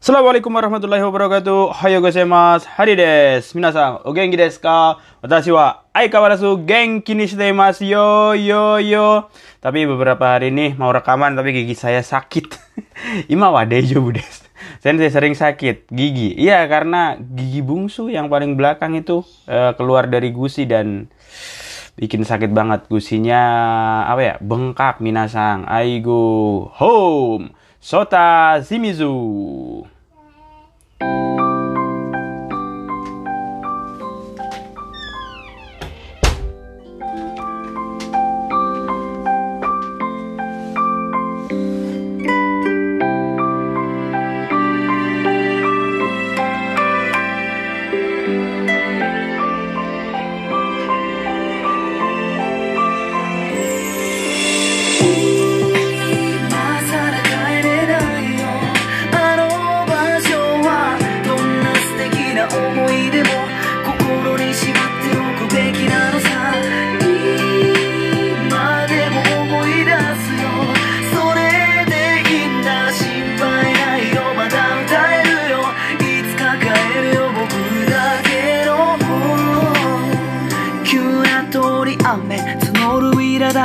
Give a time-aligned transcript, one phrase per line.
[0.00, 1.76] Assalamualaikum warahmatullahi wabarakatuh.
[1.76, 2.64] Hayo gozaimasu.
[2.72, 3.52] Hari desu.
[3.60, 4.96] Minasan, o genki desu ka?
[5.20, 7.84] Watashi wa aikawarazu genki ni shite imasu.
[7.84, 9.28] Yo yo yo.
[9.60, 12.48] Tapi beberapa hari ini mau rekaman tapi gigi saya sakit.
[13.36, 14.40] Ima wa dejo budes.
[14.80, 16.32] Sensei sering sakit gigi.
[16.32, 19.20] Iya karena gigi bungsu yang paling belakang itu
[19.52, 21.12] eh, keluar dari gusi dan
[22.00, 23.42] bikin sakit banget gusinya
[24.08, 29.86] apa ya bengkak minasang aigo home Sota, Shimizu.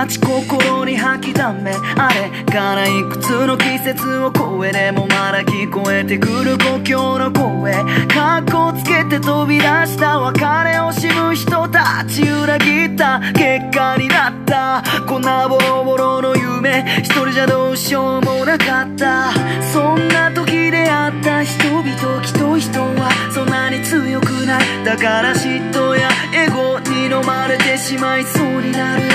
[0.06, 1.72] ち心に吐きだめ。
[1.72, 7.74] あれからいくつの季節を超えでもまだ聞こえてくる故郷の声。
[8.08, 14.84] かっこつけて飛び出した別れを惜しむ人たち裏切った結果になった。
[15.08, 16.86] こんなボロボロの夢。
[17.00, 19.32] 一人じゃどうしようもなかった。
[19.74, 24.86] そんな時出会った人々きっと人はそんなに強くない。
[24.86, 29.14] だから嫉妬やエゴに飲まれてしまいそうになるよ。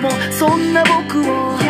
[0.00, 1.66] もそんな僕を優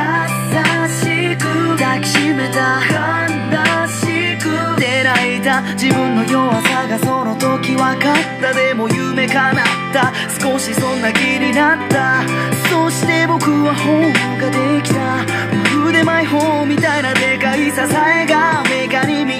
[0.89, 7.99] しく抱きしめた悲しくて泣いた自分の弱さがその時分かっ
[8.41, 8.53] た。
[8.55, 12.23] でも夢叶った少しそんな気になった。
[12.69, 15.27] そして僕は本ができた。
[15.57, 19.40] まるでマイホームみたいなでかい支えが目がに見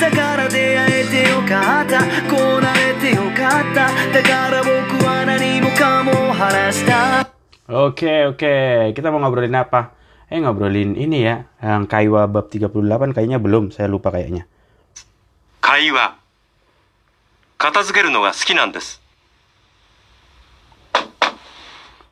[0.00, 2.00] 皆だから出会えてよかった
[2.30, 7.28] こうなれてよかっただから僕は何もかも話した
[7.68, 9.92] Oke oke, kita mau ngobrolin apa?
[10.32, 12.72] Eh ngobrolin ini ya, yang Kaiwa bab 38
[13.14, 14.48] kayaknya belum, saya lupa kayaknya.
[15.60, 16.16] 会話
[17.58, 19.02] 片付けるのが好きなんです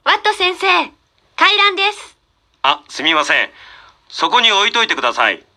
[0.05, 0.67] ワット先生、
[1.37, 2.17] 回覧です。
[2.63, 3.49] あすみません
[4.09, 5.48] そこに置いといてください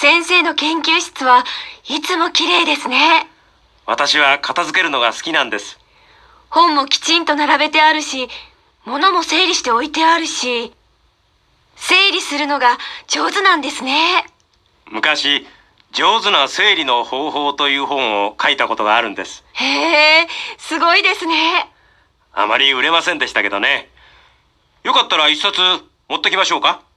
[0.00, 1.44] 先生の研究室は
[1.88, 3.26] いつも綺麗ですね。
[3.84, 5.76] 私は片付けるのが好きなんです
[6.50, 8.28] 本もきちんと並べてあるし、
[8.84, 10.72] 物も整理して置いてあるし、
[11.74, 12.78] 整理するのが
[13.08, 14.24] 上手なんですね。
[14.88, 15.48] 昔
[15.90, 19.64] 上手な整理の方法という本を書いたことがあるんですへ
[20.20, 20.28] え、
[20.58, 21.72] すごいですね。
[22.32, 23.90] あまり売れませんでしたけどね
[24.84, 25.60] よかったら一冊
[26.08, 26.87] 持ってきましょうか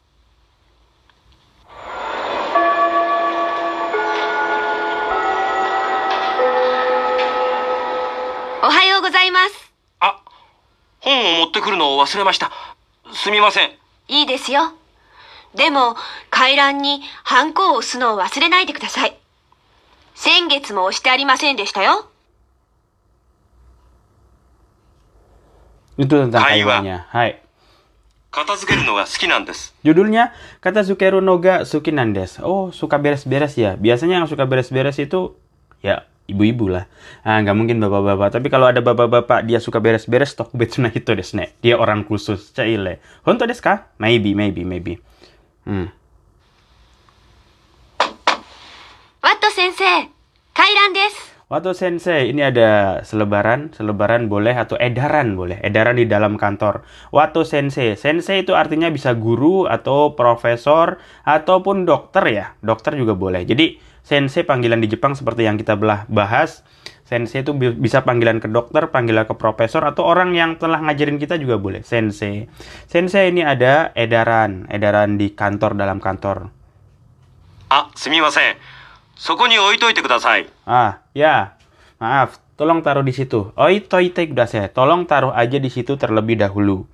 [11.01, 12.51] 本を持ってくるのを忘れました
[13.13, 13.81] すみません
[14.11, 14.73] いいですよ。
[15.55, 15.95] でも、
[16.29, 19.17] 回覧にハンコを押すのを忘れないでください。
[20.15, 22.09] 先月も押してありませんでしたよ。
[25.97, 26.83] Itu tentang Kaiwa.
[26.83, 27.07] Kaiwanya.
[27.11, 27.39] Hai.
[28.31, 30.31] 片付けるのが好きなんです Judulnya
[30.61, 32.39] kata Sukeru Noga Sukinandes.
[32.39, 33.75] Oh, suka beres-beres ya.
[33.75, 35.35] Biasanya yang suka beres-beres itu
[35.83, 36.85] ya ibu-ibu lah.
[37.27, 38.39] Ah nggak mungkin bapak-bapak.
[38.39, 42.55] Tapi kalau ada bapak-bapak dia suka beres-beres tok betsuna hito desu ne dia orang khusus
[42.55, 44.97] caile honto desu ka maybe maybe maybe.
[45.67, 45.91] Hmm.
[49.21, 50.09] Wato sensei,
[50.57, 51.31] kairan desu.
[51.51, 56.87] Wato Sensei, ini ada selebaran, selebaran boleh atau edaran boleh, edaran di dalam kantor.
[57.11, 60.95] Wato Sensei, Sensei itu artinya bisa guru atau profesor
[61.27, 63.43] ataupun dokter ya, dokter juga boleh.
[63.43, 66.65] Jadi sensei panggilan di Jepang seperti yang kita belah bahas.
[67.11, 71.35] Sensei itu bisa panggilan ke dokter, panggilan ke profesor, atau orang yang telah ngajarin kita
[71.35, 71.83] juga boleh.
[71.83, 72.47] Sensei.
[72.87, 76.47] Sensei ini ada edaran, edaran di kantor dalam kantor.
[77.67, 78.55] Ah, sumimasen.
[79.15, 80.47] Soko ni oitoite kudasai.
[80.63, 81.59] Ah, ya.
[81.99, 83.51] Maaf, tolong taruh di situ.
[83.59, 84.71] Oitoite kudasai.
[84.71, 86.87] Tolong taruh aja di situ terlebih dahulu.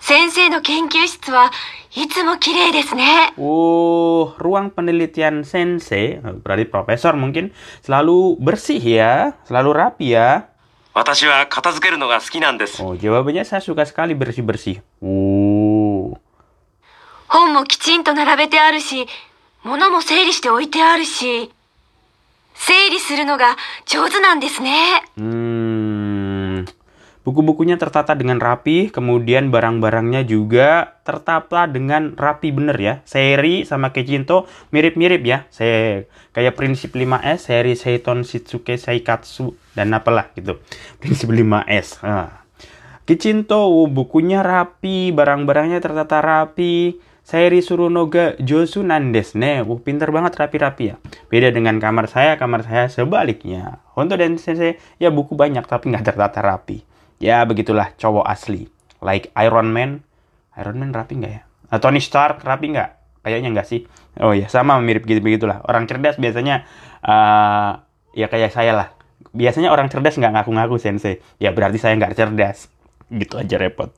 [0.00, 1.52] 先生の研究室は
[1.94, 3.32] いつも綺麗ですね。
[3.36, 7.52] Oh, ruang penelitian sensei, berarti profesor mungkin,
[7.84, 10.48] selalu bersih ya, selalu rapi ya.
[10.92, 12.82] 私は片付けるのが好きなんです。
[12.82, 14.80] Oh, jawabannya saya suka sekali bersih-bersih.
[15.04, 16.18] Oh.
[17.28, 19.06] 本もきちんと並べてあるし、
[19.62, 21.52] 物も整理して置いてあるし、
[22.54, 23.56] 整理するのが
[23.86, 25.04] 上手なんですね。
[25.16, 25.49] Hmm.
[27.20, 32.94] Buku-bukunya tertata dengan rapi, kemudian barang-barangnya juga tertata dengan rapi bener ya.
[33.04, 35.44] Seri sama Kejinto mirip-mirip ya.
[35.52, 40.64] Saya kayak prinsip 5S, seri Seiton Shitsuke Seikatsu dan apalah gitu.
[40.96, 42.00] Prinsip 5S.
[42.00, 42.40] Ah.
[43.04, 46.94] Kichinto oh, bukunya rapi, barang-barangnya tertata rapi.
[47.20, 50.96] Seri Surunoga Josu Nandes ne, uh, pinter banget rapi-rapi ya.
[51.30, 53.84] Beda dengan kamar saya, kamar saya sebaliknya.
[53.94, 56.89] Honto dan Sensei ya buku banyak tapi nggak tertata rapi.
[57.19, 58.67] Ya begitulah cowok asli.
[58.99, 60.03] Like Iron Man.
[60.55, 61.41] Iron Man rapi nggak ya?
[61.71, 63.21] Nah, Tony Stark rapi nggak?
[63.23, 63.87] Kayaknya nggak sih.
[64.21, 65.59] Oh ya sama mirip gitu begitulah.
[65.67, 66.63] Orang cerdas biasanya
[67.03, 67.71] eh
[68.15, 68.87] ya kayak saya lah.
[69.35, 71.19] Biasanya orang cerdas nggak ngaku-ngaku Sensei.
[71.41, 72.71] Ya berarti saya nggak cerdas.
[73.11, 73.91] Gitu aja repot.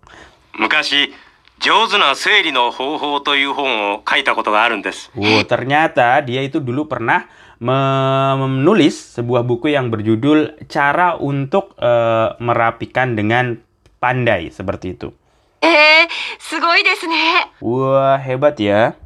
[0.57, 1.13] 昔、
[1.59, 5.12] 上手な整理の方法という本を書いたことがあるんです。
[5.15, 11.93] Wow, ternyata dia itu dulu pernah me- menulis sebuah buku yang berjudul Cara untuk e,
[12.43, 13.55] merapikan dengan
[14.03, 15.14] pandai seperti itu.
[15.62, 16.11] Eh,
[17.62, 18.99] Wah, hebat ya.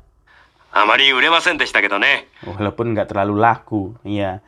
[2.49, 4.41] Oh, walaupun nggak terlalu laku, iya.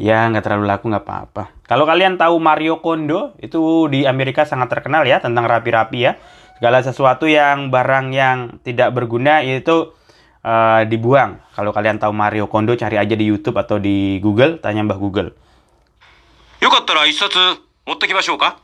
[0.00, 1.52] Ya, nggak terlalu laku nggak apa-apa.
[1.68, 3.60] Kalau kalian tahu Mario Kondo, itu
[3.92, 6.16] di Amerika sangat terkenal ya tentang rapi-rapi ya.
[6.56, 9.92] Segala sesuatu yang barang yang tidak berguna itu
[10.40, 11.36] Eh, dibuang.
[11.52, 15.36] Kalau kalian tahu Mario Kondo cari aja di YouTube atau di Google, tanya Mbah Google.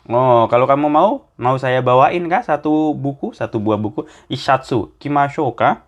[0.08, 5.84] Oh, kalau kamu mau, mau saya bawain kah satu buku, satu buah buku Isatsu Kimashoka?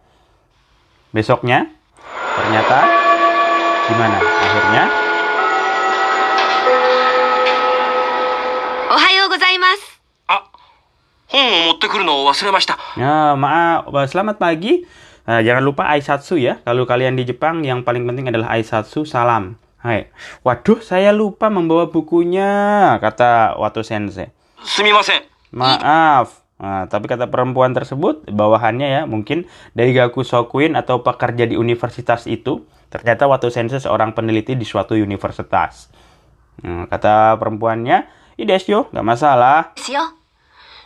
[1.08, 1.72] Besoknya
[2.36, 2.84] ternyata
[3.88, 4.84] gimana akhirnya?
[8.92, 9.88] Ohayou gozaimasu.
[10.28, 10.44] Ah,
[13.00, 14.84] Ya, maaf, selamat pagi.
[15.28, 16.64] Nah, jangan lupa aisatsu ya.
[16.64, 19.60] Kalau kalian di Jepang yang paling penting adalah aisatsu salam.
[19.76, 20.08] Hai.
[20.40, 24.32] Waduh, saya lupa membawa bukunya, kata Watu Sensei.
[24.64, 25.28] Sumimasen.
[25.52, 26.48] Maaf.
[26.58, 29.46] Nah, tapi kata perempuan tersebut, bawahannya ya, mungkin
[29.76, 34.98] dari Gaku Sokuin atau pekerja di universitas itu, ternyata Watu Sensei seorang peneliti di suatu
[34.98, 35.92] universitas.
[36.64, 39.74] Nah, kata perempuannya, Ide yo, nggak masalah.
[39.78, 40.17] Sio.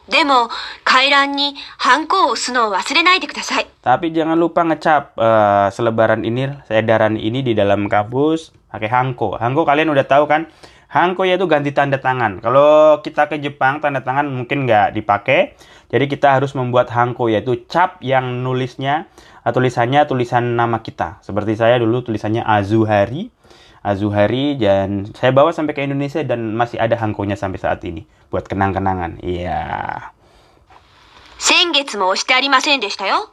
[0.08, 0.48] でも、
[0.88, 3.68] 回覧にハンコを押すのを忘れないでください。
[3.84, 9.36] Tapi jangan lupa ngecap eh, selebaran ini, edaran ini di dalam kampus pakai hangko.
[9.36, 10.48] Hangko kalian udah tahu kan?
[10.88, 12.40] Hangko yaitu ganti tanda tangan.
[12.40, 15.60] Kalau kita ke Jepang, tanda tangan mungkin nggak dipakai.
[15.92, 19.12] Jadi kita harus membuat hangko yaitu cap yang nulisnya,
[19.48, 21.24] atau tulisannya tulisan nama kita.
[21.24, 23.32] Seperti saya dulu tulisannya Azuhari.
[23.83, 28.47] Azuhari dan saya bawa sampai ke Indonesia dan masih ada hangkonya sampai saat ini buat
[28.47, 29.19] kenang-kenangan.
[29.19, 29.61] Iya.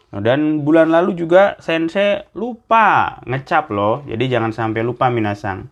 [0.09, 4.01] Dan bulan lalu juga sensei lupa ngecap loh.
[4.09, 5.69] Jadi jangan sampai lupa minasang.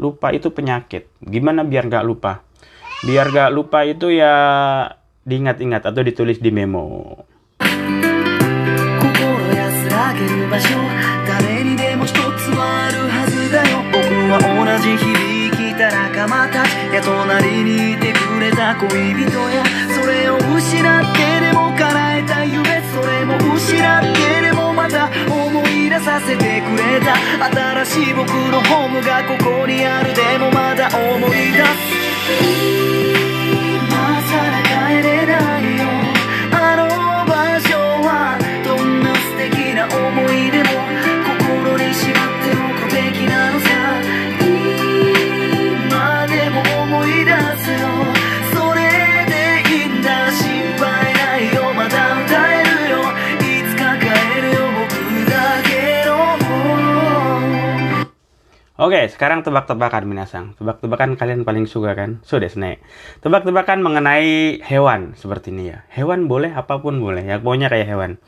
[0.00, 1.12] Lupa itu penyakit.
[1.20, 2.40] Gimana biar gak lupa?
[3.04, 4.32] Biar gak lupa itu ya
[5.28, 7.20] diingat-ingat atau ditulis di memo.
[16.94, 19.64] や隣にいてくれた恋人や
[20.00, 22.62] それを失ってでも叶えた夢
[22.94, 27.16] それも失ってでもまた思い出させてくれた。
[27.84, 31.64] 新しい僕のホームがここにあるでもまだ思い出
[32.90, 32.93] す。
[58.84, 60.52] Oke, sekarang tebak-tebakan minasang.
[60.60, 62.20] Tebak-tebakan kalian paling suka kan?
[62.20, 62.84] Sudah, Snake.
[63.24, 65.88] Tebak-tebakan mengenai hewan seperti ini ya.
[65.88, 67.24] Hewan boleh, apa pun boleh.
[67.24, 68.20] Ya, pokoknya kayak hewan.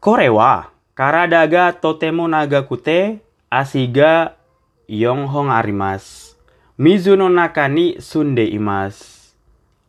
[0.00, 3.20] Korewa, karadaga totemo nagakute,
[3.52, 4.40] asiga
[4.88, 6.32] yonghong arimas.
[6.80, 9.28] Mizuno naka ni sunde imas.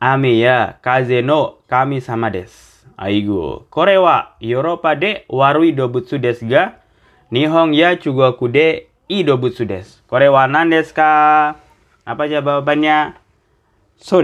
[0.03, 2.83] Ame ya kaze no kami sama desu.
[2.99, 3.71] Aigo.
[3.71, 6.83] Korewa, Yoruba de warui dobutsu desu ga,
[7.31, 10.01] Nihong ya chugoku de i dobutsu desu.
[10.09, 11.53] Korewa nan desu ka?
[12.05, 13.17] Apa jawabannya?
[13.97, 14.21] So.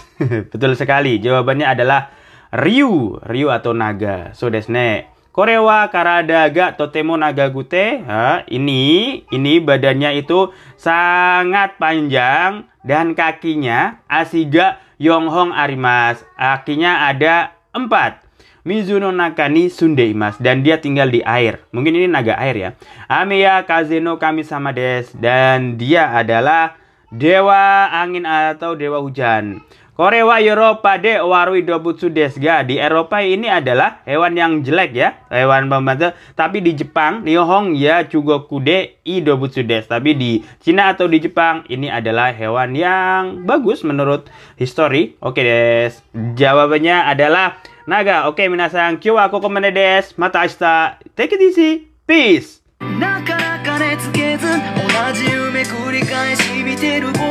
[0.52, 1.20] Betul sekali.
[1.20, 2.12] Jawabannya adalah
[2.52, 3.20] Ryu.
[3.24, 4.36] Ryu atau naga.
[4.36, 5.12] So desu ne.
[5.32, 8.04] Korewa karadaga totemo nagagute.
[8.04, 16.20] Ha, ini ini badannya itu sangat panjang dan kakinya asiga yonghong arimas.
[16.36, 18.20] Kakinya ada empat.
[18.62, 21.66] Mizuno Nakani Sundeimas dan dia tinggal di air.
[21.74, 22.70] Mungkin ini naga air ya.
[23.10, 26.78] Ameya Kazeno kami sama Des dan dia adalah
[27.10, 29.58] dewa angin atau dewa hujan.
[29.92, 32.64] Korewa Eropa de warui dobutsu desga.
[32.64, 36.16] Di Eropa ini adalah hewan yang jelek ya, hewan pembantu.
[36.32, 39.84] Tapi di Jepang, Nihong ya Chugokude i dobutsu des.
[39.84, 45.18] Tapi di Cina atau di Jepang ini adalah hewan yang bagus menurut history.
[45.20, 45.92] Oke des.
[46.16, 48.28] Jawabannya adalah naga.
[48.28, 50.14] Oke minasan, kyo wa koko mane des.
[50.16, 50.98] Mata ashita.
[51.16, 51.88] Take it easy.
[52.06, 52.62] Peace.
[52.98, 57.30] なかなか寝つけず同じ夢繰り返し見てる僕あ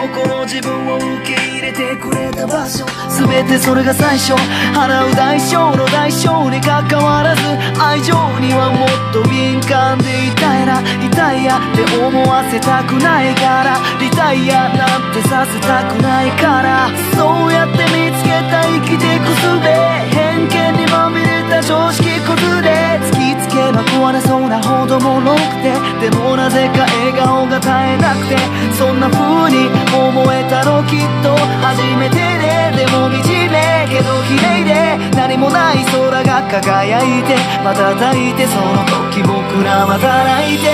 [0.00, 2.86] の子の自分を受け入れてくれた場所
[3.28, 4.32] 全てそれが最初
[4.72, 7.42] 払う代償の代償に関わらず
[7.78, 17.99] 愛情にはもっと敏感でいたいな痛いやって思わせたくないからリタイアなんてさせたくないからそうやって見
[18.30, 19.66] けた生きてくすべ
[20.14, 28.38] 偏見にまみれた常識崩れ突きつけば壊れそうなほどもろくてでもなぜか笑顔が絶えなくて
[28.78, 37.34] そんな風に思えたのきっと初めてででも惨めけど綺麗で何もない空が輝いて
[37.64, 40.70] また抱いてその時僕らは働らいて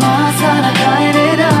[0.00, 1.57] 今さら帰れない